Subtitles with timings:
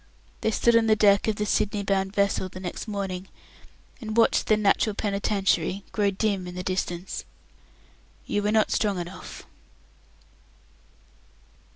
[0.41, 3.27] They stood on the deck of the Sydney bound vessel the next morning,
[4.01, 7.23] and watched the "Natural Penitentiary" grow dim in the distance.
[8.25, 9.45] "You were not strong enough."